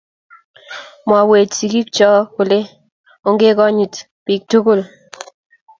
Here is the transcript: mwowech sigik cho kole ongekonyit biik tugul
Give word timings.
mwowech 1.05 1.51
sigik 1.57 1.87
cho 1.97 2.09
kole 2.33 2.59
ongekonyit 3.27 3.95
biik 4.25 4.43
tugul 4.49 4.81